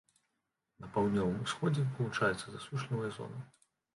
На 0.85 0.87
паўднёвым 0.95 1.35
усходзе 1.45 1.85
вылучаецца 1.91 2.45
засушлівая 2.55 3.11
зона. 3.21 3.39